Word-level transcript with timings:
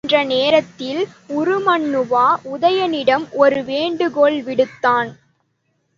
புறப்படுகின்ற 0.03 0.35
நேரத்தில் 0.35 1.01
உருமண்ணுவா, 1.29 2.25
உதயணனிடம் 2.53 3.25
ஒரு 3.33 3.59
வேண்டுகோள் 3.63 4.37
விடுத்தான். 4.43 5.09